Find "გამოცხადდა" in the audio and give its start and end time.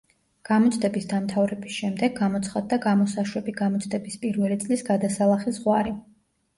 2.23-2.81